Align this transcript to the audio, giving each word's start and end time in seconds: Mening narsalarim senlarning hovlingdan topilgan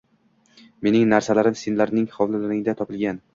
Mening 0.87 1.05
narsalarim 1.11 1.59
senlarning 1.65 2.09
hovlingdan 2.17 2.81
topilgan 2.81 3.23